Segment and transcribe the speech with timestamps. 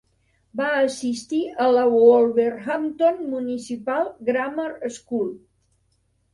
[0.61, 5.33] Va assistir a la Wolverhampton Municipal Grammar School.